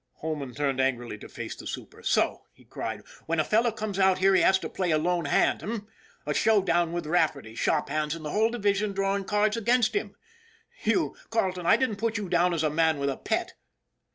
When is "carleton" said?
11.29-11.67